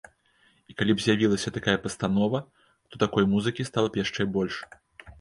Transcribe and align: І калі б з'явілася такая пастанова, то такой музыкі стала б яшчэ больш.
І 0.71 0.75
калі 0.79 0.95
б 0.99 1.03
з'явілася 1.07 1.53
такая 1.59 1.77
пастанова, 1.85 2.43
то 2.89 2.93
такой 3.07 3.31
музыкі 3.37 3.71
стала 3.73 3.87
б 3.97 4.05
яшчэ 4.07 4.21
больш. 4.37 4.55